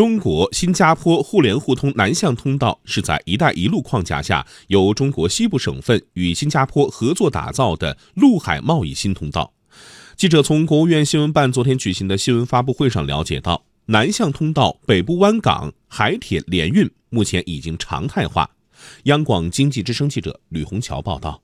[0.00, 9.52] 中国新加坡互联互通南向通道是在“一带一路”框架下，由中国西部省份与新加坡合作打造的陆海贸易新通道。
[10.16, 18.48] 记者从国务院新闻办昨天举行的新闻发布会上了解到，南向通道北部湾港海铁联运目前已经常态化。
[19.02, 21.42] 央广经济之声记者吕红桥报道。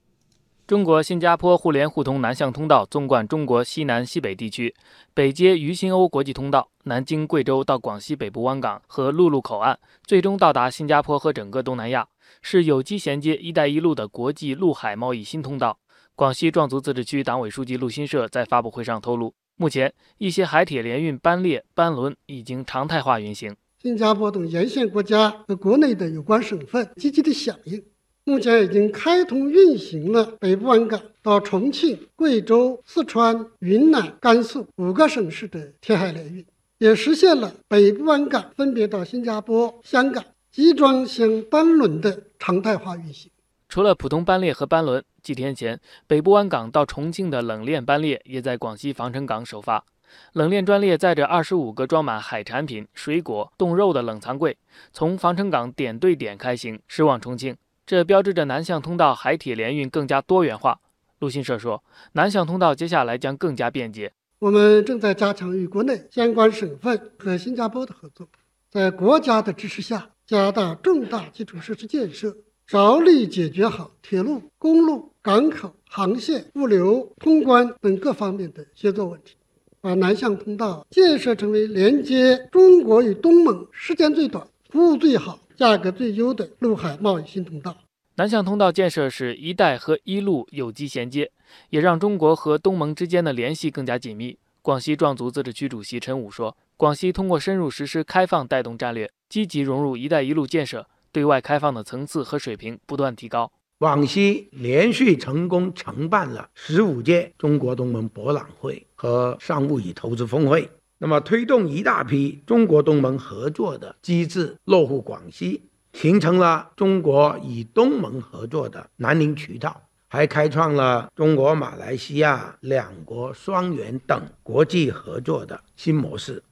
[0.66, 4.74] 中国新加坡互联互通南向通道纵贯中国西南西北地区，
[5.14, 12.08] 北接渝新欧国际通道，南经贵州到广西北部湾港和陆路口岸，最终到达新加坡和整个东南亚，
[12.42, 15.78] 是有机衔接“一带一路”的国际陆海贸易新通道。
[16.16, 23.54] 广西壮族自治区党委书记陆新社在发布会上透露，目前一些海铁联运班列、班轮已经常态化运行。
[23.80, 27.80] 新加坡等沿线国家和国内的有关省份积极的响应。
[28.28, 36.44] 目前已经开通运行了北部湾港到重庆、贵州、四川、云南、甘肃五个省市的铁海联运，
[36.78, 43.30] 也实现了北部湾港分别到新加坡、香港集装箱班轮的常态化运行。
[43.68, 49.84] 除了普通班列和班轮，几天前北部湾港到重庆的冷链班列也在广西防城港首发。
[50.32, 54.58] 冷链专列载着二十五个装满海产品、水果、冻肉的冷藏柜，
[54.92, 57.56] 从防城港点对点开行驶往重庆。
[57.86, 60.80] 这标志着南向通道海铁联运更加多元化。
[61.20, 61.84] 陆新社说，
[62.14, 64.12] 南向通道接下来将更加便捷。
[64.40, 68.26] 我们正在加强与国内相关省份和新加坡的合作，
[68.68, 79.36] 在国家的支持下，加大重大基础设施建设，着力解决好铁路、公路、港口、航线、物流、通关等各方面的协作问题，
[79.80, 85.38] 把南向通道建设成为连接中国与东盟时间最短、服务最好。
[85.56, 87.74] 价格最优的陆海贸易新通道，
[88.16, 91.32] 南向通道建设是一带和一路有机衔接，
[91.70, 94.36] 也让中国和东盟之间的联系更加紧密。
[94.60, 103.50] 广西壮族自治区主席陈武说：“广西通过深入实施开放带动战略，积极融入‘一带一路’建设，对外开放的层次和水平不断提高。
[103.78, 126.42] 广西连续成功承办了十五届中国东盟博览会和商务与投资峰会。”那么，推动一大批中国东盟合作的机制落户广西，形成了中国与东盟合作的南宁渠道，还开创了中国马来西亚两国双元等国际合作的新模式。